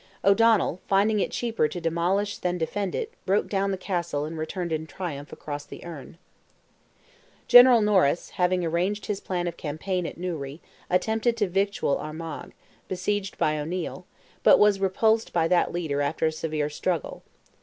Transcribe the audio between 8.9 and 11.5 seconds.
his plan of campaign at Newry, attempted to